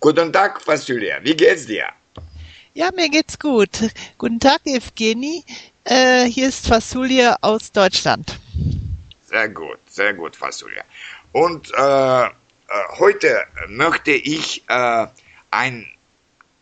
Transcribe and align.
guten 0.00 0.32
Tag, 0.32 0.60
Fasulia. 0.62 1.18
Wie 1.22 1.36
geht's 1.36 1.66
dir? 1.66 1.88
Ja, 2.74 2.90
mir 2.94 3.08
geht's 3.08 3.38
gut. 3.38 3.70
Guten 4.18 4.40
Tag, 4.40 4.60
Evgeny. 4.64 5.44
Äh, 5.84 6.24
hier 6.24 6.48
ist 6.48 6.66
Fasulia 6.66 7.36
aus 7.40 7.70
Deutschland. 7.72 8.38
Sehr 9.26 9.48
gut, 9.48 9.78
sehr 9.88 10.14
gut, 10.14 10.36
Fasulia. 10.36 10.82
Und 11.32 11.70
äh, 11.76 12.24
äh, 12.24 12.28
heute 12.98 13.44
möchte 13.68 14.12
ich 14.12 14.62
äh, 14.68 15.06
ein, 15.50 15.86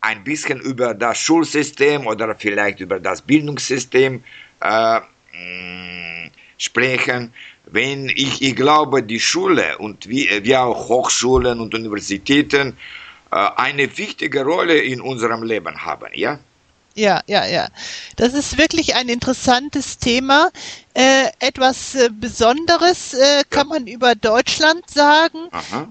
ein 0.01 0.23
bisschen 0.23 0.59
über 0.59 0.93
das 0.93 1.17
Schulsystem 1.19 2.07
oder 2.07 2.35
vielleicht 2.35 2.79
über 2.79 2.99
das 2.99 3.21
Bildungssystem 3.21 4.23
äh, 4.61 4.99
mh, 4.99 6.10
sprechen. 6.61 7.33
Wenn 7.65 8.09
ich, 8.09 8.41
ich 8.41 8.55
glaube, 8.55 9.03
die 9.03 9.19
Schule 9.19 9.77
und 9.79 10.07
wie, 10.07 10.29
wie 10.43 10.55
auch 10.55 10.89
Hochschulen 10.89 11.59
und 11.59 11.73
Universitäten 11.73 12.77
äh, 13.31 13.49
eine 13.55 13.97
wichtige 13.97 14.43
Rolle 14.43 14.77
in 14.79 15.01
unserem 15.01 15.43
Leben 15.43 15.85
haben, 15.85 16.09
ja? 16.13 16.39
Ja, 16.93 17.21
ja, 17.25 17.45
ja. 17.45 17.69
Das 18.17 18.33
ist 18.33 18.57
wirklich 18.57 18.95
ein 18.95 19.07
interessantes 19.07 19.97
Thema. 19.97 20.49
Äh, 20.93 21.29
etwas 21.39 21.95
äh, 21.95 22.09
Besonderes 22.11 23.13
äh, 23.13 23.43
kann 23.49 23.67
man 23.67 23.87
über 23.87 24.13
Deutschland 24.13 24.89
sagen. 24.89 25.39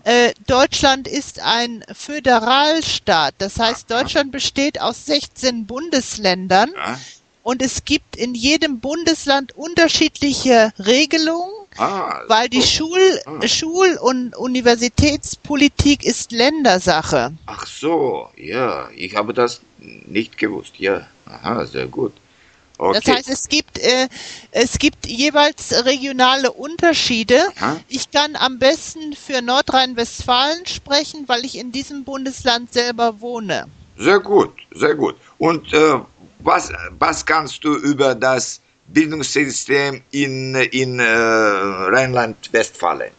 Äh, 0.05 0.35
Deutschland 0.47 1.09
ist 1.09 1.41
ein 1.41 1.83
Föderalstaat. 1.91 3.35
Das 3.39 3.59
heißt, 3.59 3.91
Aha. 3.91 4.03
Deutschland 4.03 4.31
besteht 4.31 4.79
aus 4.79 5.07
16 5.07 5.65
Bundesländern. 5.65 6.71
Ja. 6.77 6.99
Und 7.43 7.63
es 7.63 7.85
gibt 7.85 8.17
in 8.17 8.35
jedem 8.35 8.81
Bundesland 8.81 9.57
unterschiedliche 9.57 10.73
Regelungen 10.79 11.61
Ah, 11.79 12.23
weil 12.27 12.49
die 12.49 12.63
Schul, 12.63 13.21
ah. 13.27 13.47
Schul- 13.47 13.97
und 14.01 14.37
Universitätspolitik 14.37 16.05
ist 16.05 16.33
Ländersache. 16.33 17.33
Ach 17.47 17.67
so, 17.67 18.29
ja, 18.37 18.89
ich 18.97 19.17
habe 19.17 19.33
das 19.33 19.61
nicht 19.79 20.37
gewusst. 20.37 20.79
Ja, 20.79 21.07
aha, 21.27 21.65
sehr 21.67 21.87
gut. 21.87 22.13
Okay. 22.77 23.01
Das 23.05 23.15
heißt, 23.15 23.29
es 23.29 23.49
gibt, 23.49 23.79
äh, 23.79 24.09
es 24.53 24.79
gibt 24.79 25.07
jeweils 25.07 25.85
regionale 25.85 26.51
Unterschiede. 26.51 27.39
Aha. 27.57 27.79
Ich 27.89 28.11
kann 28.11 28.37
am 28.37 28.59
besten 28.59 29.15
für 29.15 29.43
Nordrhein-Westfalen 29.43 30.67
sprechen, 30.67 31.25
weil 31.29 31.45
ich 31.45 31.59
in 31.59 31.73
diesem 31.73 32.05
Bundesland 32.05 32.73
selber 32.73 33.21
wohne. 33.21 33.67
Sehr 33.99 34.19
gut, 34.19 34.53
sehr 34.75 34.95
gut. 34.95 35.17
Und 35.37 35.73
äh, 35.75 36.01
was, 36.43 36.73
was 36.99 37.25
kannst 37.25 37.65
du 37.65 37.77
über 37.77 38.15
das 38.15 38.61
Bildungssystem 38.87 40.03
in, 40.11 40.55
in 40.55 40.99
äh, 40.99 41.05
Rheinland-Westfalen. 41.05 43.13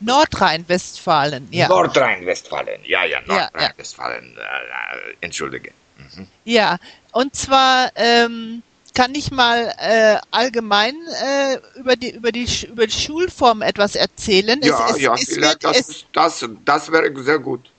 Nordrhein-Westfalen, 0.00 1.48
ja. 1.50 1.68
Nordrhein-Westfalen, 1.68 2.80
ja, 2.84 3.04
ja, 3.04 3.20
Nordrhein-Westfalen, 3.20 4.34
ja, 4.36 4.42
ja. 4.42 4.96
Äh, 4.96 5.14
entschuldige. 5.20 5.72
Mhm. 5.96 6.26
Ja, 6.44 6.78
und 7.12 7.36
zwar 7.36 7.90
ähm, 7.94 8.62
kann 8.94 9.14
ich 9.14 9.30
mal 9.30 9.72
äh, 9.78 10.16
allgemein 10.30 10.94
äh, 11.24 11.58
über, 11.78 11.96
die, 11.96 12.10
über, 12.10 12.32
die, 12.32 12.46
über 12.66 12.86
die 12.86 12.92
Schulform 12.92 13.62
etwas 13.62 13.94
erzählen. 13.94 14.60
Ja, 14.62 14.88
es, 14.88 14.96
es, 14.96 15.02
ja, 15.02 15.14
es 15.14 15.36
wird, 15.36 15.64
das, 15.64 16.04
das, 16.12 16.48
das 16.64 16.92
wäre 16.92 17.22
sehr 17.22 17.38
gut. 17.38 17.70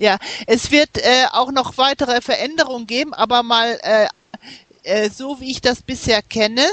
Ja, 0.00 0.16
es 0.46 0.70
wird 0.70 0.96
äh, 0.96 1.26
auch 1.30 1.52
noch 1.52 1.76
weitere 1.76 2.22
Veränderungen 2.22 2.86
geben, 2.86 3.12
aber 3.12 3.42
mal 3.42 3.78
äh, 3.82 4.08
äh, 4.82 5.10
so 5.10 5.42
wie 5.42 5.50
ich 5.50 5.60
das 5.60 5.82
bisher 5.82 6.22
kenne, 6.22 6.66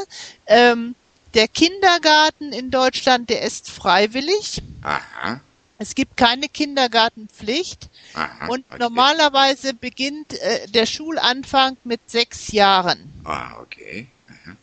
ähm, 0.45 0.95
der 1.33 1.49
Kindergarten 1.49 2.53
in 2.53 2.71
Deutschland, 2.71 3.29
der 3.29 3.41
ist 3.41 3.69
freiwillig. 3.69 4.61
Aha. 4.81 5.41
Es 5.77 5.93
gibt 5.93 6.15
keine 6.15 6.47
Kindergartenpflicht 6.47 7.89
Aha, 8.13 8.47
und 8.47 8.63
okay. 8.69 8.79
normalerweise 8.79 9.73
beginnt 9.73 10.33
äh, 10.39 10.65
der 10.69 10.85
Schulanfang 10.85 11.75
mit 11.83 11.99
sechs 12.09 12.53
Jahren. 12.53 13.11
Ah, 13.25 13.59
okay. 13.59 14.07
Aha. 14.29 14.55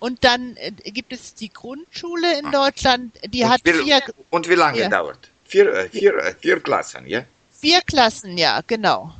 Und 0.00 0.24
dann 0.24 0.56
äh, 0.56 0.72
gibt 0.72 1.12
es 1.12 1.34
die 1.34 1.50
Grundschule 1.50 2.36
in 2.36 2.46
ah. 2.46 2.50
Deutschland, 2.50 3.16
die 3.32 3.44
und 3.44 3.50
hat 3.50 3.60
wie, 3.62 3.74
vier. 3.74 4.02
Und 4.30 4.48
wie 4.48 4.56
lange 4.56 4.80
ja. 4.80 4.88
dauert? 4.88 5.30
Vier, 5.44 5.72
äh, 5.72 5.88
vier, 5.88 6.16
äh, 6.16 6.34
vier 6.34 6.58
Klassen, 6.58 7.06
ja? 7.06 7.24
Vier 7.60 7.80
Klassen, 7.82 8.38
ja, 8.38 8.60
genau. 8.66 9.12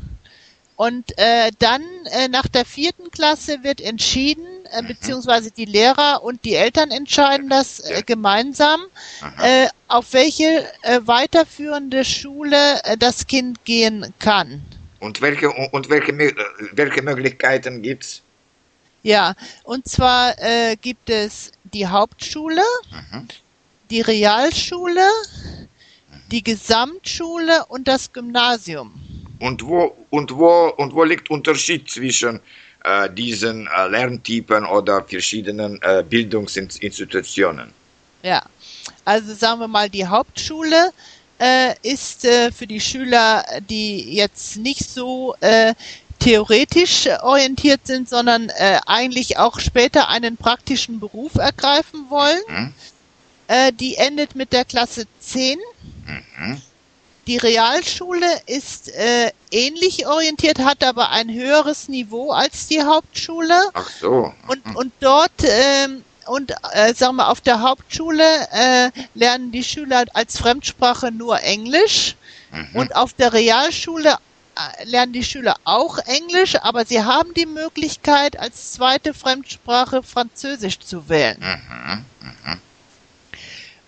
Und 0.76 1.18
äh, 1.18 1.50
dann 1.58 1.82
äh, 2.04 2.28
nach 2.28 2.46
der 2.46 2.64
vierten 2.64 3.10
Klasse 3.10 3.64
wird 3.64 3.80
entschieden, 3.80 4.46
äh, 4.70 4.80
mhm. 4.80 4.86
beziehungsweise 4.86 5.50
die 5.50 5.64
Lehrer 5.64 6.22
und 6.22 6.44
die 6.44 6.54
Eltern 6.54 6.92
entscheiden 6.92 7.48
das 7.48 7.80
äh, 7.80 8.02
gemeinsam, 8.06 8.82
äh, 9.42 9.66
auf 9.88 10.12
welche 10.12 10.44
äh, 10.82 11.00
weiterführende 11.04 12.04
Schule 12.04 12.80
äh, 12.84 12.96
das 12.96 13.26
Kind 13.26 13.64
gehen 13.64 14.14
kann. 14.20 14.62
Und 15.00 15.20
welche, 15.20 15.50
und 15.50 15.90
welche, 15.90 16.12
äh, 16.12 16.34
welche 16.72 17.02
Möglichkeiten 17.02 17.82
gibt's? 17.82 18.22
Ja, 19.02 19.34
und 19.64 19.88
zwar 19.88 20.38
äh, 20.38 20.76
gibt 20.76 21.10
es 21.10 21.50
die 21.64 21.88
Hauptschule, 21.88 22.62
mhm. 23.12 23.26
die 23.90 24.00
Realschule, 24.00 25.08
die 26.30 26.42
Gesamtschule 26.42 27.66
und 27.68 27.88
das 27.88 28.12
Gymnasium. 28.12 28.92
Und 29.40 29.64
wo, 29.64 29.96
und 30.10 30.34
wo, 30.34 30.72
und 30.76 30.94
wo 30.94 31.04
liegt 31.04 31.30
Unterschied 31.30 31.88
zwischen 31.90 32.40
äh, 32.84 33.08
diesen 33.10 33.66
äh, 33.66 33.88
Lerntypen 33.88 34.64
oder 34.64 35.04
verschiedenen 35.04 35.80
äh, 35.82 36.02
Bildungsinstitutionen? 36.02 37.72
Ja, 38.22 38.42
also 39.04 39.34
sagen 39.34 39.60
wir 39.60 39.68
mal, 39.68 39.88
die 39.88 40.06
Hauptschule 40.06 40.92
äh, 41.38 41.74
ist 41.82 42.24
äh, 42.24 42.50
für 42.50 42.66
die 42.66 42.80
Schüler, 42.80 43.44
die 43.68 44.14
jetzt 44.14 44.56
nicht 44.56 44.88
so 44.88 45.34
äh, 45.40 45.74
theoretisch 46.18 47.08
orientiert 47.22 47.82
sind, 47.84 48.08
sondern 48.08 48.50
eigentlich 48.86 49.38
auch 49.38 49.60
später 49.60 50.08
einen 50.08 50.36
praktischen 50.36 50.98
Beruf 50.98 51.36
ergreifen 51.36 52.06
wollen. 52.08 52.40
Mhm. 52.48 52.74
die 53.76 53.94
endet 53.94 54.34
mit 54.34 54.52
der 54.52 54.64
Klasse 54.64 55.06
10. 55.20 55.58
Mhm. 56.08 56.60
Die 57.26 57.36
Realschule 57.36 58.26
ist 58.46 58.88
äh, 58.94 59.30
ähnlich 59.50 60.06
orientiert, 60.06 60.60
hat 60.60 60.82
aber 60.82 61.10
ein 61.10 61.32
höheres 61.32 61.88
Niveau 61.88 62.30
als 62.32 62.68
die 62.68 62.82
Hauptschule. 62.82 63.54
Ach 63.74 63.90
so. 63.90 64.32
Und, 64.46 64.76
und 64.76 64.92
dort 65.00 65.32
ähm, 65.44 66.04
und 66.26 66.54
äh, 66.72 66.94
sagen 66.94 67.16
wir 67.16 67.28
auf 67.28 67.40
der 67.40 67.60
Hauptschule 67.62 68.24
äh, 68.52 68.90
lernen 69.14 69.50
die 69.50 69.64
Schüler 69.64 70.04
als 70.14 70.38
Fremdsprache 70.38 71.10
nur 71.10 71.42
Englisch 71.42 72.16
mhm. 72.50 72.68
und 72.74 72.96
auf 72.96 73.12
der 73.14 73.32
Realschule 73.32 74.10
äh, 74.10 74.84
lernen 74.84 75.12
die 75.12 75.24
Schüler 75.24 75.56
auch 75.64 75.98
Englisch, 75.98 76.56
aber 76.56 76.84
sie 76.84 77.02
haben 77.02 77.32
die 77.34 77.46
Möglichkeit 77.46 78.38
als 78.38 78.72
zweite 78.72 79.14
Fremdsprache 79.14 80.02
Französisch 80.02 80.78
zu 80.80 81.08
wählen. 81.08 81.38
Mhm. 81.40 82.04
Mhm. 82.20 82.60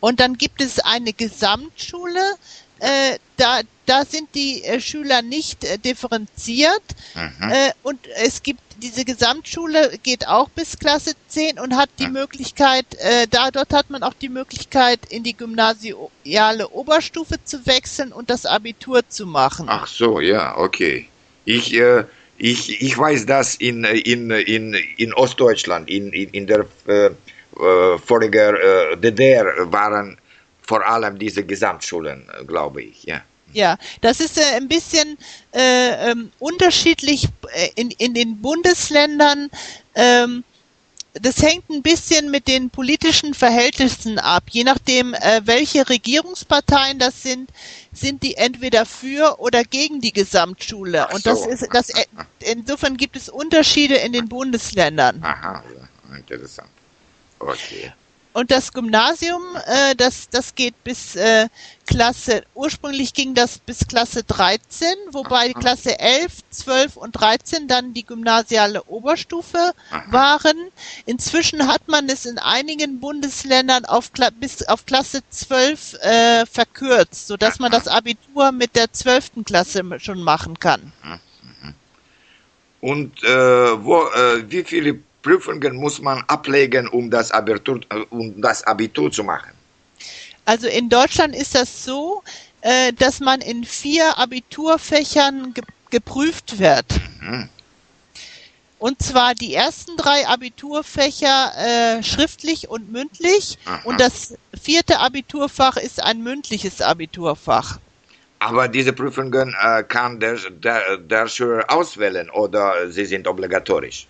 Und 0.01 0.21
dann 0.21 0.39
gibt 0.39 0.61
es 0.61 0.79
eine 0.81 1.13
Gesamtschule, 1.13 2.35
äh, 2.81 3.19
da, 3.37 3.61
da 3.87 4.05
sind 4.05 4.35
die 4.35 4.65
äh, 4.65 4.81
Schüler 4.81 5.23
nicht 5.23 5.65
äh, 5.65 5.79
differenziert 5.79 6.83
mhm. 7.15 7.51
äh, 7.51 7.73
und 7.83 7.99
es 8.17 8.43
gibt 8.43 8.61
diese 8.81 9.05
Gesamtschule 9.05 9.99
geht 10.03 10.27
auch 10.27 10.49
bis 10.49 10.79
Klasse 10.79 11.13
10 11.29 11.59
und 11.59 11.77
hat 11.77 11.91
die 11.99 12.07
mhm. 12.07 12.15
Möglichkeit, 12.15 12.87
äh, 12.99 13.27
da 13.29 13.51
dort 13.51 13.73
hat 13.73 13.91
man 13.91 14.03
auch 14.03 14.15
die 14.15 14.31
Möglichkeit, 14.31 15.01
in 15.11 15.23
die 15.23 15.37
gymnasiale 15.37 16.69
Oberstufe 16.71 17.37
zu 17.45 17.67
wechseln 17.67 18.13
und 18.13 18.31
das 18.31 18.47
Abitur 18.47 19.07
zu 19.09 19.27
machen. 19.27 19.67
Ach 19.69 19.87
so, 19.87 20.21
ja, 20.21 20.57
okay. 20.57 21.09
Ich, 21.45 21.75
äh, 21.75 22.05
ich, 22.39 22.81
ich 22.81 22.97
weiß 22.97 23.27
das 23.27 23.55
in, 23.55 23.85
in, 23.85 24.31
in, 24.31 24.75
in 24.97 25.13
Ostdeutschland, 25.13 25.91
in, 25.91 26.13
in, 26.13 26.31
in 26.31 26.47
der 26.47 26.67
äh, 26.87 27.11
äh, 27.57 27.99
vorigen 27.99 28.57
äh, 28.57 28.97
DDR 28.97 29.71
waren 29.73 30.17
vor 30.63 30.87
allem 30.87 31.19
diese 31.19 31.45
Gesamtschulen, 31.45 32.29
äh, 32.39 32.45
glaube 32.45 32.83
ich, 32.83 33.05
ja. 33.05 33.23
Ja, 33.53 33.77
das 34.01 34.21
ist 34.21 34.39
äh, 34.39 34.57
ein 34.57 34.69
bisschen 34.69 35.19
äh, 35.53 36.11
ähm, 36.11 36.31
unterschiedlich 36.39 37.29
äh, 37.53 37.71
in, 37.75 37.91
in 37.91 38.15
den 38.15 38.41
Bundesländern. 38.41 39.51
Ähm, 39.97 40.45
das 41.15 41.43
hängt 41.43 41.69
ein 41.71 41.83
bisschen 41.83 42.31
mit 42.31 42.47
den 42.47 42.71
politischen 42.71 43.35
Verhältnissen 43.35 44.19
ab. 44.19 44.45
Je 44.51 44.63
nachdem, 44.63 45.15
äh, 45.15 45.41
welche 45.45 45.89
Regierungsparteien 45.89 47.01
das 47.01 47.23
sind, 47.23 47.51
sind 47.93 48.23
die 48.23 48.37
entweder 48.37 48.87
für 48.87 49.41
oder 49.41 49.65
gegen 49.65 50.01
die 50.01 50.13
Gesamtschule. 50.13 51.07
So. 51.09 51.17
Und 51.17 51.27
das 51.27 51.47
ist, 51.47 51.67
das, 51.73 51.91
äh, 51.91 52.05
insofern 52.39 52.97
gibt 52.97 53.17
es 53.17 53.29
Unterschiede 53.29 53.97
in 53.97 54.13
den 54.13 54.29
Bundesländern. 54.29 55.21
Aha, 55.23 55.65
interessant. 56.17 56.69
Okay. 57.41 57.93
und 58.33 58.51
das 58.51 58.73
Gymnasium, 58.73 59.43
äh, 59.67 59.95
das, 59.97 60.29
das 60.29 60.55
geht 60.55 60.85
bis 60.85 61.17
äh, 61.17 61.49
Klasse, 61.87 62.45
ursprünglich 62.55 63.13
ging 63.13 63.35
das 63.35 63.59
bis 63.59 63.89
Klasse 63.89 64.23
13, 64.23 64.87
wobei 65.11 65.49
die 65.49 65.55
Klasse 65.55 65.99
11, 65.99 66.33
12 66.51 66.97
und 66.97 67.13
13 67.13 67.67
dann 67.67 67.93
die 67.93 68.07
gymnasiale 68.07 68.85
Oberstufe 68.85 69.73
waren. 70.11 70.57
Inzwischen 71.07 71.67
hat 71.67 71.89
man 71.89 72.09
es 72.09 72.27
in 72.27 72.39
einigen 72.39 73.01
Bundesländern 73.01 73.85
auf, 73.85 74.13
Kla 74.13 74.31
bis 74.31 74.63
auf 74.63 74.87
Klasse 74.87 75.23
12 75.29 75.95
äh, 75.95 76.47
verkürzt, 76.47 77.27
sodass 77.27 77.59
man 77.59 77.73
das 77.73 77.89
Abitur 77.89 78.53
mit 78.53 78.77
der 78.77 78.93
12. 78.93 79.45
Klasse 79.45 79.83
schon 79.99 80.23
machen 80.23 80.59
kann. 80.61 80.93
Und 82.81 83.23
äh, 83.25 83.85
wo, 83.85 84.07
äh, 84.07 84.49
wie 84.49 84.63
viele 84.63 85.01
Prüfungen 85.23 85.77
muss 85.77 86.01
man 86.01 86.23
ablegen, 86.29 86.89
um 86.89 87.11
das 87.11 87.31
Abitur, 87.31 87.81
um 88.11 88.41
das 88.41 88.65
Abitur 88.65 89.11
zu 89.11 89.25
machen? 89.25 89.51
Also 90.45 90.67
in 90.67 90.89
Deutschland 90.89 91.37
ist 91.37 91.55
das 91.55 91.85
so, 91.85 92.23
äh, 92.63 92.93
dass 92.93 93.21
man 93.21 93.41
in 93.41 93.65
vier 93.65 94.19
Abiturfächern 94.19 95.55
ge 95.55 95.65
geprüft 95.91 96.61
wird. 96.61 96.87
Mhm. 97.21 97.49
Und 98.79 99.03
zwar 99.03 99.35
die 99.35 99.53
ersten 99.55 99.97
drei 99.97 100.27
Abiturfächer 100.27 101.53
äh, 101.99 102.03
schriftlich 102.05 102.69
und 102.69 102.93
mündlich 102.93 103.59
Aha. 103.67 103.81
und 103.85 104.01
das 104.01 104.35
vierte 104.59 105.01
Abiturfach 105.01 105.77
ist 105.77 106.03
ein 106.03 106.23
mündliches 106.23 106.81
Abiturfach. 106.81 107.79
Aber 108.39 108.69
diese 108.69 108.93
Prüfungen 108.93 109.55
äh, 109.61 109.83
kann 109.83 110.19
der, 110.21 110.37
der, 110.49 110.97
der 110.97 111.29
Schüler 111.29 111.65
auswählen 111.69 112.31
oder 112.31 112.91
sie 112.91 113.05
sind 113.05 113.27
obligatorisch? 113.29 114.07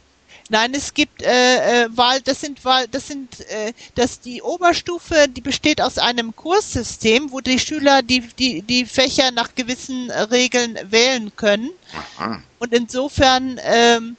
Nein, 0.52 0.75
es 0.75 0.94
gibt 0.94 1.23
äh, 1.23 1.85
äh, 1.85 1.97
Wahl, 1.97 2.20
das 2.23 2.41
sind 2.41 2.64
Wahl, 2.64 2.88
das 2.88 3.06
sind, 3.06 3.38
äh, 3.50 3.73
dass 3.94 4.19
die 4.19 4.43
Oberstufe, 4.43 5.29
die 5.29 5.41
besteht 5.41 5.81
aus 5.81 5.97
einem 5.97 6.35
Kurssystem, 6.35 7.31
wo 7.31 7.41
die 7.41 7.61
Schüler 7.61 8.02
die 8.02 8.20
die 8.20 8.61
die 8.62 8.85
Fächer 8.85 9.31
nach 9.31 9.55
gewissen 9.55 10.11
Regeln 10.11 10.76
wählen 10.91 11.31
können. 11.37 11.70
Aha. 12.19 12.43
Und 12.58 12.75
insofern 12.75 13.61
ähm, 13.62 14.17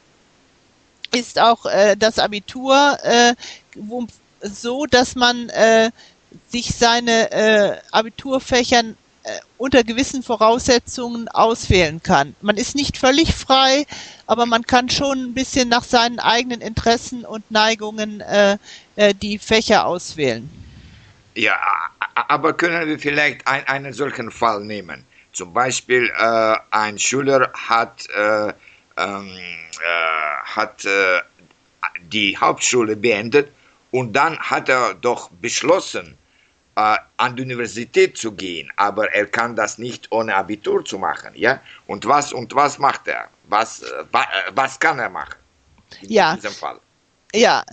ist 1.11 1.37
auch 1.37 1.65
äh, 1.65 1.97
das 1.97 2.17
Abitur 2.17 2.97
äh, 3.03 3.35
wo, 3.75 4.07
so, 4.41 4.85
dass 4.85 5.15
man 5.15 5.49
äh, 5.49 5.91
sich 6.47 6.73
seine 6.73 7.29
äh, 7.33 7.77
Abiturfächer 7.91 8.79
äh, 8.79 8.93
unter 9.57 9.83
gewissen 9.83 10.23
Voraussetzungen 10.23 11.27
auswählen 11.29 12.01
kann. 12.01 12.35
Man 12.41 12.57
ist 12.57 12.75
nicht 12.75 12.97
völlig 12.97 13.33
frei, 13.35 13.85
aber 14.25 14.45
man 14.45 14.65
kann 14.65 14.89
schon 14.89 15.25
ein 15.25 15.33
bisschen 15.33 15.69
nach 15.69 15.83
seinen 15.83 16.19
eigenen 16.19 16.61
Interessen 16.61 17.25
und 17.25 17.49
Neigungen 17.51 18.21
äh, 18.21 18.57
äh, 18.95 19.13
die 19.13 19.37
Fächer 19.37 19.85
auswählen. 19.85 20.49
Ja, 21.35 21.57
aber 22.15 22.53
können 22.53 22.87
wir 22.87 22.99
vielleicht 22.99 23.47
ein, 23.47 23.65
einen 23.67 23.93
solchen 23.93 24.31
Fall 24.31 24.61
nehmen? 24.61 25.05
Zum 25.33 25.53
Beispiel 25.53 26.11
äh, 26.17 26.55
ein 26.71 26.97
Schüler 26.99 27.51
hat, 27.53 28.07
äh, 28.09 28.53
ähm, 28.97 29.37
äh, 29.37 30.55
hat 30.55 30.85
die 32.01 32.37
Hauptschule 32.37 32.95
beendet 32.95 33.49
und 33.91 34.13
dann 34.13 34.37
hat 34.39 34.67
er 34.67 34.93
doch 34.95 35.29
beschlossen, 35.29 36.17
äh, 36.17 36.30
an 37.17 37.35
die 37.35 37.43
Universität 37.43 38.17
zu 38.17 38.31
gehen, 38.31 38.71
aber 38.75 39.11
er 39.13 39.27
kann 39.27 39.55
das 39.55 39.77
nicht 39.77 40.11
ohne 40.11 40.35
Abitur 40.35 40.83
zu 40.85 40.97
machen, 40.97 41.31
ja? 41.35 41.59
Und 41.87 42.05
was 42.05 42.33
und 42.33 42.55
was 42.55 42.77
macht 42.77 43.07
er? 43.07 43.29
Was 43.49 43.81
äh, 43.81 43.85
äh 43.85 44.51
was 44.53 44.79
kann 44.79 44.99
er 44.99 45.09
machen? 45.09 45.35
In 46.01 46.11
ja. 46.11 46.35
diesem 46.35 46.53
Fall. 46.53 46.79
Ja, 47.33 47.63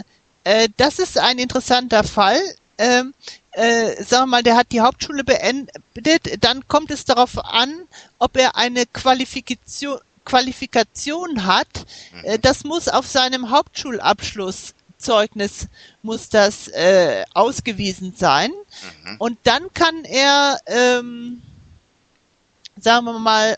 äh, 0.44 0.68
das 0.76 0.98
ist 0.98 1.18
ein 1.18 1.38
interessanter 1.38 2.04
Fall. 2.04 2.40
Ähm, 2.78 3.14
äh, 3.52 4.02
sagen 4.02 4.24
wir 4.24 4.26
mal, 4.26 4.42
der 4.42 4.56
hat 4.56 4.70
die 4.70 4.80
Hauptschule 4.80 5.24
beendet, 5.24 6.44
dann 6.44 6.66
kommt 6.68 6.90
es 6.90 7.04
darauf 7.04 7.36
an, 7.44 7.88
ob 8.18 8.36
er 8.36 8.56
eine 8.56 8.86
Qualifikation 8.86 9.98
Qualifikation 10.28 11.46
hat, 11.46 11.86
äh, 12.22 12.36
mhm. 12.36 12.42
das 12.42 12.62
muss 12.62 12.86
auf 12.88 13.06
seinem 13.06 13.50
Hauptschulabschluss 13.50 14.74
Zeugnis 14.98 15.68
muss 16.02 16.28
das 16.28 16.68
äh, 16.68 17.24
ausgewiesen 17.34 18.14
sein. 18.16 18.50
Mhm. 19.04 19.16
Und 19.18 19.38
dann 19.44 19.72
kann 19.72 20.04
er, 20.04 20.60
ähm, 20.66 21.42
sagen 22.76 23.06
wir 23.06 23.18
mal, 23.18 23.56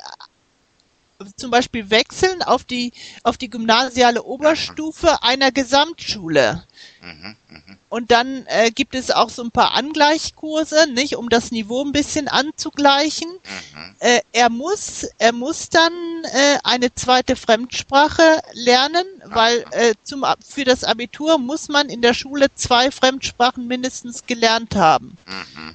zum 1.37 1.51
Beispiel 1.51 1.91
wechseln 1.91 2.43
auf 2.43 2.65
die, 2.65 2.93
auf 3.23 3.37
die 3.37 3.51
gymnasiale 3.51 4.23
Oberstufe 4.23 5.23
einer 5.23 5.53
Gesamtschule. 5.53 6.65
Mhm, 7.03 7.37
mh. 7.49 7.61
Und 7.91 8.13
dann 8.13 8.47
äh, 8.47 8.71
gibt 8.71 8.95
es 8.95 9.11
auch 9.11 9.31
so 9.31 9.43
ein 9.43 9.51
paar 9.51 9.75
Angleichkurse, 9.75 10.87
nicht, 10.93 11.17
um 11.17 11.29
das 11.29 11.51
Niveau 11.51 11.83
ein 11.83 11.91
bisschen 11.91 12.29
anzugleichen. 12.29 13.29
Mhm. 13.29 13.97
Äh, 13.99 14.21
er 14.33 14.49
muss, 14.49 15.09
er 15.19 15.33
muss 15.33 15.71
dann 15.71 15.93
äh, 16.23 16.59
eine 16.63 16.95
zweite 16.95 17.35
Fremdsprache 17.35 18.43
lernen, 18.53 19.05
weil 19.25 19.65
äh, 19.73 19.95
zum 20.05 20.25
für 20.47 20.63
das 20.63 20.85
Abitur 20.85 21.39
muss 21.39 21.69
man 21.69 21.89
in 21.89 22.01
der 22.01 22.15
Schule 22.15 22.47
zwei 22.55 22.93
Fremdsprachen 22.93 23.67
mindestens 23.67 24.25
gelernt 24.25 24.77
haben. 24.77 25.19
Mhm. 25.27 25.57
mhm. 25.65 25.75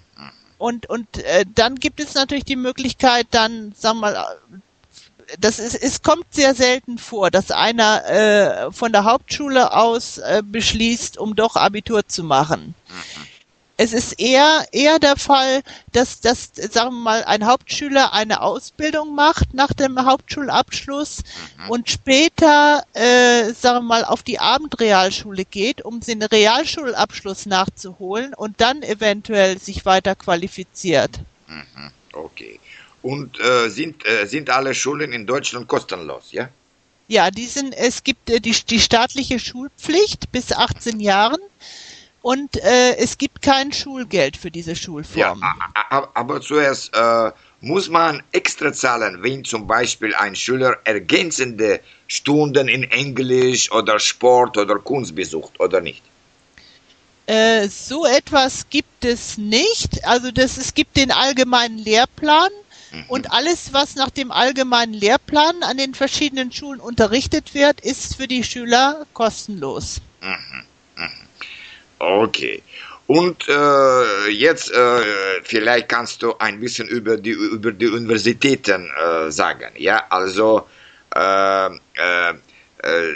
Und 0.58 0.90
und 0.90 1.18
äh, 1.18 1.44
dann 1.54 1.76
gibt 1.76 2.00
es 2.00 2.14
natürlich 2.14 2.46
die 2.46 2.56
Möglichkeit, 2.56 3.28
dann, 3.32 3.74
sagen 3.78 4.00
wir 4.00 4.12
mal, 4.12 4.38
das 5.40 5.60
ist, 5.60 5.76
es 5.76 6.02
kommt 6.02 6.26
sehr 6.34 6.54
selten 6.54 6.98
vor, 6.98 7.32
dass 7.32 7.52
einer 7.52 8.06
äh, 8.06 8.72
von 8.72 8.92
der 8.92 9.04
Hauptschule 9.06 9.74
aus 9.74 10.18
äh, 10.18 10.42
beschließt, 10.44 11.18
um 11.18 11.36
doch 11.36 11.56
Abitur 11.56 12.08
zu 12.08 12.24
machen. 12.24 12.76
Mhm. 12.88 13.26
Es 13.78 13.92
ist 13.92 14.22
eher 14.22 14.66
eher 14.72 15.00
der 15.00 15.18
Fall, 15.18 15.62
dass 15.92 16.22
dass 16.22 16.52
sagen 16.56 16.92
wir 16.92 17.02
mal 17.02 17.24
ein 17.26 17.46
Hauptschüler 17.46 18.14
eine 18.14 18.42
Ausbildung 18.42 19.16
macht 19.16 19.54
nach 19.54 19.74
dem 19.74 20.06
Hauptschulabschluss 20.06 21.24
mhm. 21.58 21.70
und 21.70 21.90
später 21.90 22.84
äh, 22.94 23.52
sagen 23.52 23.80
wir 23.80 23.82
mal 23.82 24.06
auf 24.06 24.24
die 24.24 24.40
Abendrealschule 24.40 25.44
geht, 25.44 25.84
um 25.84 26.00
den 26.00 26.24
Realschulabschluss 26.24 27.48
nachzuholen 27.48 28.34
und 28.34 28.62
dann 28.62 28.82
eventuell 28.82 29.60
sich 29.60 29.86
weiter 29.86 30.16
qualifiziert. 30.16 31.20
Mhm. 31.48 31.92
Okay 32.14 32.62
und 33.06 33.40
äh, 33.40 33.70
sind, 33.70 34.04
äh, 34.08 34.26
sind 34.26 34.50
alle 34.50 34.74
Schulen 34.74 35.14
in 35.14 35.28
Deutschland 35.28 35.68
kostenlos, 35.68 36.32
ja? 36.32 36.50
Ja, 37.08 37.30
die 37.30 37.46
sind, 37.46 37.76
es 37.78 38.04
gibt 38.04 38.32
äh, 38.32 38.40
die, 38.40 38.56
die 38.68 38.80
staatliche 38.80 39.38
Schulpflicht 39.38 40.32
bis 40.32 40.52
18 40.52 41.00
Jahren 41.00 41.40
und 42.24 42.58
äh, 42.58 42.96
es 42.98 43.20
gibt 43.20 43.44
kein 43.44 43.72
Schulgeld 43.72 44.36
für 44.36 44.50
diese 44.50 44.76
Schulform. 44.76 45.40
Ja, 45.40 46.10
aber 46.16 46.42
zuerst 46.42 46.96
äh, 46.96 47.32
muss 47.62 47.90
man 47.90 48.24
extra 48.32 48.74
zahlen, 48.74 49.22
wenn 49.22 49.46
zum 49.46 49.68
Beispiel 49.68 50.16
ein 50.16 50.36
Schüler 50.36 50.76
ergänzende 50.84 51.82
Stunden 52.08 52.68
in 52.68 52.86
Englisch 52.86 53.72
oder 53.72 54.00
Sport 54.00 54.58
oder 54.58 54.80
Kunst 54.80 55.14
besucht, 55.14 55.60
oder 55.60 55.80
nicht? 55.80 56.02
Äh, 57.28 57.68
so 57.70 58.08
etwas 58.08 58.68
gibt 58.68 59.06
es 59.06 59.38
nicht. 59.38 60.04
Also 60.08 60.32
das, 60.32 60.58
es 60.58 60.74
gibt 60.74 60.98
den 60.98 61.12
allgemeinen 61.12 61.78
Lehrplan. 61.78 62.50
Und 63.08 63.32
alles, 63.32 63.74
was 63.74 63.96
nach 63.96 64.10
dem 64.10 64.32
allgemeinen 64.32 64.94
Lehrplan 64.94 65.64
an 65.64 65.78
den 65.78 65.94
verschiedenen 65.94 66.52
Schulen 66.52 66.80
unterrichtet 66.80 67.54
wird, 67.54 67.82
ist 67.82 68.16
für 68.16 68.28
die 68.28 68.44
Schüler 68.44 69.06
kostenlos. 69.14 70.02
Mhm. 70.22 70.64
Mhm. 70.96 71.10
Okay. 72.00 72.62
Und 73.08 73.48
äh, 73.48 74.30
jetzt 74.30 74.72
äh, 74.72 75.02
vielleicht 75.44 75.90
kannst 75.90 76.24
du 76.24 76.36
ein 76.40 76.60
bisschen 76.60 76.88
über 76.88 77.18
die 77.18 77.32
über 77.32 77.72
die 77.72 77.88
Universitäten 77.88 78.90
äh, 78.90 79.32
sagen. 79.32 79.72
Ja, 79.78 80.06
also 80.10 80.66
äh, 81.16 81.68
äh, 81.68 82.30
äh, 82.80 83.16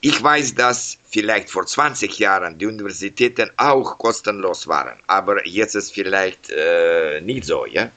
ich 0.00 0.22
weiß, 0.22 0.54
dass 0.54 0.98
vielleicht 1.10 1.50
vor 1.50 1.66
20 1.66 2.18
Jahren 2.18 2.58
die 2.58 2.66
Universitäten 2.66 3.50
auch 3.56 3.98
kostenlos 3.98 4.66
waren, 4.66 4.98
aber 5.06 5.46
jetzt 5.46 5.74
ist 5.74 5.94
vielleicht 5.94 6.52
nicht 7.22 7.46
so, 7.46 7.64
ja? 7.64 7.90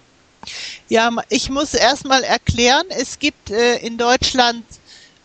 Ja, 0.90 1.12
ich 1.30 1.50
muss 1.50 1.74
erstmal 1.74 2.24
erklären, 2.24 2.86
es 2.90 3.20
gibt 3.20 3.52
äh, 3.52 3.78
in 3.78 3.98
Deutschland 3.98 4.64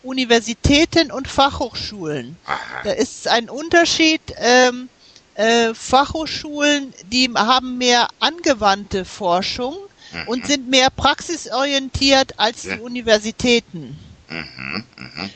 Universitäten 0.02 1.12
und 1.12 1.28
Fachhochschulen. 1.28 2.36
Aha. 2.44 2.58
Da 2.84 2.90
ist 2.92 3.28
ein 3.28 3.48
Unterschied. 3.48 4.20
Ähm, 4.38 4.88
äh, 5.34 5.72
Fachhochschulen, 5.74 6.92
die 7.10 7.30
haben 7.34 7.78
mehr 7.78 8.08
angewandte 8.18 9.04
Forschung 9.04 9.76
mhm. 10.12 10.28
und 10.28 10.46
sind 10.46 10.68
mehr 10.68 10.90
praxisorientiert 10.90 12.38
als 12.38 12.64
ja. 12.64 12.76
die 12.76 12.82
Universitäten. 12.82 13.98
Mhm. 14.28 14.84
Mhm. 14.96 15.30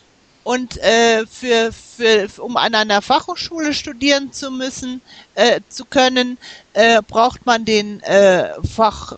Und 0.45 0.77
äh, 0.79 1.27
für, 1.27 1.73
für, 1.73 2.29
um 2.39 2.57
an 2.57 2.75
einer 2.75 3.03
Fachhochschule 3.03 3.75
studieren 3.75 4.33
zu 4.33 4.51
müssen, 4.51 5.01
äh, 5.35 5.61
zu 5.69 5.85
können, 5.85 6.39
äh, 6.73 7.03
braucht 7.03 7.47
man 7.47 7.65
den 7.65 8.01
äh, 8.03 8.51
Fach 8.63 9.17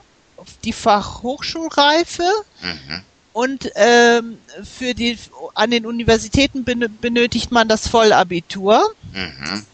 die 0.65 0.73
Fachhochschulreife 0.73 2.25
mhm. 2.63 3.03
und 3.33 3.71
ähm, 3.75 4.39
für 4.79 4.95
die 4.95 5.19
an 5.55 5.71
den 5.71 5.87
Universitäten 5.87 6.65
benötigt 6.65 7.53
man 7.53 7.69
das 7.69 7.89
Vollabitur. 7.89 8.95
Mhm. 9.13 9.65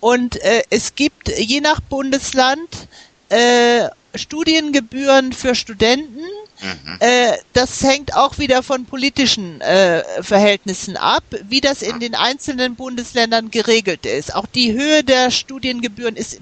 Und 0.00 0.36
äh, 0.42 0.62
es 0.70 0.94
gibt 0.94 1.28
je 1.28 1.60
nach 1.60 1.80
Bundesland 1.80 2.68
äh, 3.28 3.88
Studiengebühren 4.14 5.32
für 5.32 5.54
Studenten. 5.54 6.24
Mhm. 6.60 6.96
Äh, 7.00 7.36
das 7.52 7.82
hängt 7.82 8.14
auch 8.14 8.38
wieder 8.38 8.62
von 8.62 8.84
politischen 8.84 9.60
äh, 9.60 10.02
Verhältnissen 10.22 10.96
ab, 10.96 11.24
wie 11.48 11.60
das 11.60 11.82
in 11.82 12.00
den 12.00 12.14
einzelnen 12.14 12.74
Bundesländern 12.74 13.50
geregelt 13.50 14.04
ist. 14.04 14.34
Auch 14.34 14.46
die 14.46 14.72
Höhe 14.72 15.04
der 15.04 15.30
Studiengebühren 15.30 16.16
ist 16.16 16.40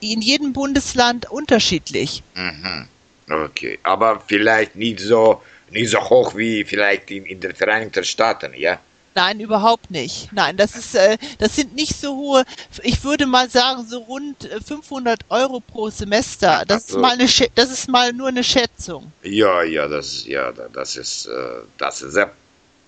in 0.00 0.22
jedem 0.22 0.52
Bundesland 0.52 1.30
unterschiedlich. 1.30 2.22
Mhm. 2.34 2.88
Okay, 3.28 3.78
aber 3.82 4.22
vielleicht 4.26 4.76
nicht 4.76 5.00
so 5.00 5.42
nicht 5.70 5.90
so 5.90 6.00
hoch 6.00 6.36
wie 6.36 6.64
vielleicht 6.64 7.10
in, 7.10 7.26
in 7.26 7.40
den 7.40 7.54
Vereinigten 7.54 8.04
Staaten, 8.04 8.52
ja? 8.54 8.78
Nein, 9.16 9.40
überhaupt 9.40 9.90
nicht. 9.90 10.30
Nein, 10.32 10.58
das 10.58 10.76
ist, 10.76 10.94
äh, 10.94 11.16
das 11.38 11.56
sind 11.56 11.74
nicht 11.74 11.98
so 11.98 12.14
hohe. 12.14 12.44
Ich 12.82 13.02
würde 13.02 13.26
mal 13.26 13.48
sagen 13.48 13.86
so 13.88 14.00
rund 14.00 14.46
500 14.66 15.22
äh, 15.22 15.24
Euro 15.30 15.60
pro 15.60 15.88
Semester. 15.88 16.64
Das 16.68 16.84
also, 16.84 16.96
ist 16.96 17.02
mal 17.02 17.12
eine, 17.12 17.26
das 17.54 17.70
ist 17.70 17.88
mal 17.88 18.12
nur 18.12 18.28
eine 18.28 18.44
Schätzung. 18.44 19.10
Ja, 19.22 19.62
ja, 19.62 19.88
das, 19.88 20.26
ja, 20.26 20.52
das 20.52 20.96
ist, 20.96 21.26
äh, 21.26 21.62
das 21.78 22.02
ist 22.02 22.12
sehr 22.12 22.30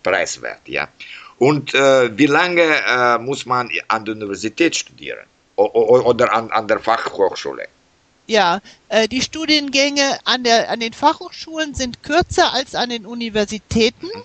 preiswert, 0.02 0.60
ja. 0.66 0.88
Und 1.38 1.72
äh, 1.74 2.16
wie 2.18 2.26
lange 2.26 2.62
äh, 2.62 3.18
muss 3.18 3.46
man 3.46 3.70
an 3.88 4.04
der 4.04 4.14
Universität 4.14 4.76
studieren 4.76 5.24
o 5.56 5.64
oder 6.04 6.32
an, 6.32 6.50
an 6.50 6.68
der 6.68 6.78
Fachhochschule? 6.78 7.66
Ja, 8.28 8.60
äh, 8.88 9.08
die 9.08 9.22
Studiengänge 9.22 10.18
an, 10.24 10.44
der, 10.44 10.70
an 10.70 10.80
den 10.80 10.92
Fachhochschulen 10.92 11.74
sind 11.74 12.02
kürzer 12.02 12.52
als 12.52 12.74
an 12.74 12.90
den 12.90 13.06
Universitäten. 13.06 14.06
Mhm. 14.06 14.22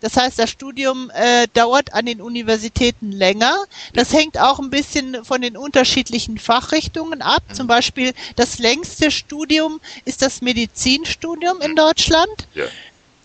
Das 0.00 0.16
heißt, 0.16 0.38
das 0.38 0.50
Studium 0.50 1.10
äh, 1.14 1.46
dauert 1.54 1.94
an 1.94 2.06
den 2.06 2.20
Universitäten 2.20 3.12
länger. 3.12 3.56
Das 3.94 4.12
hängt 4.12 4.38
auch 4.38 4.58
ein 4.58 4.68
bisschen 4.68 5.24
von 5.24 5.40
den 5.40 5.56
unterschiedlichen 5.56 6.38
Fachrichtungen 6.38 7.22
ab. 7.22 7.42
Mhm. 7.48 7.54
Zum 7.54 7.66
Beispiel 7.68 8.12
das 8.34 8.58
längste 8.58 9.10
Studium 9.10 9.80
ist 10.04 10.22
das 10.22 10.42
Medizinstudium 10.42 11.60
in 11.60 11.76
Deutschland. 11.76 12.48
Ja. 12.54 12.64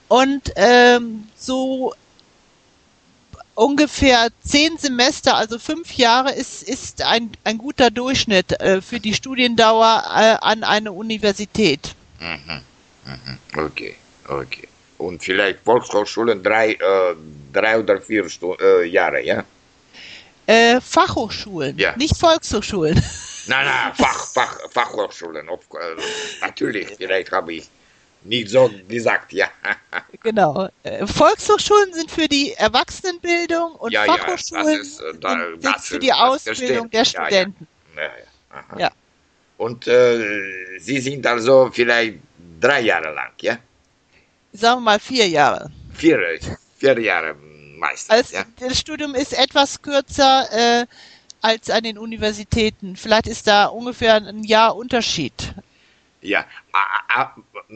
Und 0.08 0.54
ähm, 0.56 1.28
so 1.36 1.94
ungefähr 3.56 4.28
zehn 4.44 4.78
Semester, 4.78 5.36
also 5.36 5.60
fünf 5.60 5.94
Jahre, 5.94 6.34
ist, 6.34 6.64
ist 6.64 7.02
ein, 7.02 7.32
ein 7.44 7.58
guter 7.58 7.92
Durchschnitt 7.92 8.60
äh, 8.60 8.82
für 8.82 9.00
die 9.00 9.14
Studiendauer 9.14 10.04
äh, 10.08 10.38
an 10.42 10.64
einer 10.64 10.94
Universität. 10.94 11.96
Mhm. 12.20 12.62
Mhm. 13.06 13.66
Okay, 13.66 13.96
okay 14.28 14.68
und 15.02 15.24
vielleicht 15.24 15.60
Volkshochschulen 15.64 16.42
drei, 16.44 16.74
äh, 16.74 17.16
drei 17.52 17.80
oder 17.80 18.00
vier 18.02 18.30
Stu 18.30 18.54
äh, 18.54 18.86
Jahre, 18.86 19.22
ja? 19.22 19.44
Äh, 20.46 20.80
Fachhochschulen, 20.82 21.78
ja. 21.78 21.96
nicht 21.98 22.18
Volkshochschulen. 22.18 22.96
Nein, 23.48 23.66
nein, 23.66 23.94
Fach, 23.96 24.28
Fach, 24.28 24.60
Fachhochschulen, 24.72 25.48
natürlich, 26.42 26.90
vielleicht 26.98 27.32
habe 27.32 27.54
ich 27.54 27.70
nicht 28.24 28.50
so 28.50 28.72
gesagt, 28.88 29.34
ja. 29.34 29.48
genau. 30.24 30.70
Äh, 30.84 31.08
Volkshochschulen 31.08 31.94
sind 31.94 32.12
für 32.12 32.28
die 32.28 32.54
Erwachsenenbildung 32.54 33.76
und 33.76 33.92
ja, 33.92 34.06
Fachhochschulen 34.06 34.68
ja, 34.68 34.80
ist, 34.80 35.00
äh, 35.02 35.14
da, 35.20 35.38
sind 35.52 35.66
das, 35.66 35.86
für 35.86 36.00
die 36.00 36.14
Ausbildung 36.14 36.90
der 36.90 37.06
Studenten. 37.06 37.68
Ja, 37.96 38.02
ja. 38.72 38.80
ja. 38.80 38.92
Und 39.58 39.88
äh, 39.88 40.80
Sie 40.80 41.00
sind 41.00 41.26
also 41.26 41.70
vielleicht 41.72 42.20
drei 42.60 42.82
Jahre 42.82 43.14
lang, 43.14 43.32
ja? 43.42 43.58
sagen 44.54 44.82
wir 44.82 44.86
mal 44.86 45.00
vier 45.00 45.28
Jahre. 45.28 45.72
Vier, 45.94 46.40
vier 46.78 47.00
Jahre 47.00 47.36
meistens. 47.78 48.10
Also 48.10 48.36
ja. 48.36 48.46
Das 48.60 48.80
Studium 48.80 49.16
ist 49.16 49.38
etwas 49.38 49.82
kürzer 49.82 50.48
äh, 50.52 50.86
als 51.42 51.70
an 51.70 51.84
den 51.84 51.98
Universitäten. 51.98 52.96
Vielleicht 52.96 53.28
ist 53.28 53.48
da 53.48 53.66
ungefähr 53.66 54.16
ein 54.16 54.44
Jahr 54.44 54.76
Unterschied. 54.76 55.54
Ja, 56.22 56.46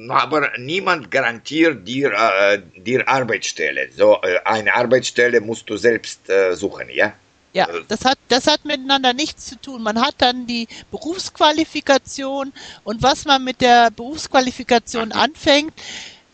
aber 0.10 0.52
niemand 0.58 1.10
garantiert 1.10 1.88
dir, 1.88 2.12
äh, 2.12 2.62
dir 2.78 3.08
Arbeitsstelle. 3.08 3.90
So 3.92 4.22
äh, 4.22 4.40
eine 4.46 4.74
Arbeitsstelle 4.76 5.42
musst 5.42 5.70
du 5.70 5.78
selbst 5.78 6.30
äh, 6.30 6.56
suchen, 6.56 6.90
ja? 6.90 7.14
Ja, 7.54 7.68
äh. 7.70 7.84
das 7.88 8.06
hat, 8.06 8.20
das 8.28 8.46
hat 8.46 8.64
miteinander 8.66 9.14
nichts 9.14 9.48
zu 9.48 9.60
tun. 9.60 9.82
Man 9.82 10.00
hat 10.00 10.16
dann 10.20 10.46
die 10.46 10.68
Berufsqualifikation 10.92 12.54
und 12.84 13.02
was 13.02 13.26
man 13.26 13.44
mit 13.44 13.62
der 13.62 13.90
Berufsqualifikation 13.90 15.12
anfängt, 15.12 15.74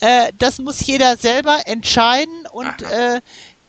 äh, 0.02 0.34
das 0.38 0.60
muss 0.60 0.86
jeder 0.86 1.16
selber 1.16 1.62
entscheiden 1.66 2.46
und 2.52 2.82
äh, 2.82 3.22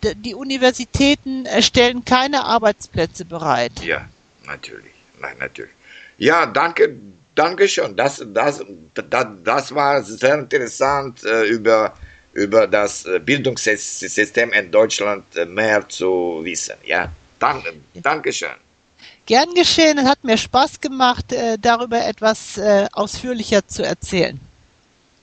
die 0.03 0.35
Universitäten 0.35 1.47
stellen 1.61 2.05
keine 2.05 2.45
Arbeitsplätze 2.45 3.25
bereit. 3.25 3.73
Ja, 3.85 4.09
natürlich. 4.47 4.91
Nein, 5.21 5.37
natürlich. 5.39 5.71
Ja, 6.19 6.47
danke, 6.47 6.97
danke 7.35 7.69
schon. 7.69 7.97
Das, 7.97 8.23
das, 8.33 8.63
das, 8.95 9.27
das 9.45 9.75
war 9.75 10.03
sehr 10.03 10.39
interessant 10.39 11.25
äh, 11.25 11.45
über 11.45 11.95
über 12.35 12.67
das 12.67 13.05
äh, 13.05 13.19
Bildungssystem 13.19 14.53
in 14.53 14.71
Deutschland 14.71 15.25
äh, 15.37 15.45
mehr 15.45 15.87
zu 15.89 16.41
wissen. 16.43 16.77
Ja, 16.85 17.11
danke, 17.39 17.75
danke 17.95 18.33
schön. 18.33 18.57
Gern 19.27 19.53
geschehen, 19.55 20.03
hat 20.09 20.25
mir 20.25 20.37
Spaß 20.37 20.81
gemacht, 20.81 21.27
darüber 21.61 22.05
etwas 22.05 22.61
ausführlicher 22.93 23.67
zu 23.69 23.85
erzählen. 23.85 24.41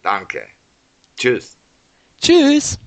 Danke. 0.01 0.47
Tschüss. 1.17 1.57
Tschüss. 2.21 2.79